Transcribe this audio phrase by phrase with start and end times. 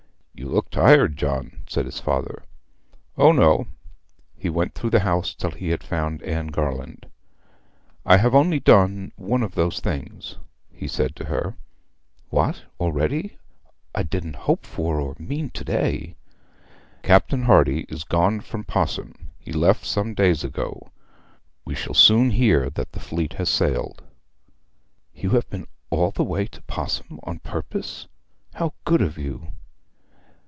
[0.33, 2.41] 'You look tired, John,' said his father.
[3.15, 3.67] 'O no.'
[4.35, 7.05] He went through the house till he had found Anne Garland.
[8.07, 10.37] 'I have only done one of those things,'
[10.71, 11.55] he said to her.
[12.29, 13.37] 'What, already!
[13.93, 16.15] I didn't hope for or mean to day.'
[17.03, 19.13] 'Captain Hardy is gone from Pos'ham.
[19.37, 20.89] He left some days ago.
[21.65, 24.01] We shall soon hear that the fleet has sailed.'
[25.13, 28.07] 'You have been all the way to Pos'ham on purpose?
[28.55, 29.51] How good of you!'